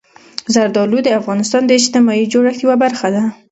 زردالو 0.53 0.99
د 1.05 1.09
افغانستان 1.19 1.61
د 1.65 1.71
اجتماعي 1.79 2.25
جوړښت 2.33 2.59
یوه 2.65 2.75
برخه 2.83 3.07
ده. 3.15 3.23